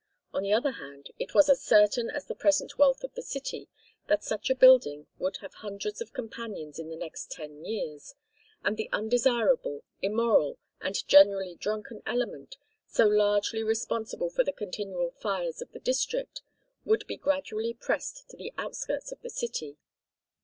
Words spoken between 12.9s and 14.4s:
largely responsible